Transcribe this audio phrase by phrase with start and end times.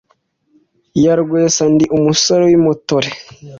[0.97, 3.09] Iyarwesa ndi umusore w'impotore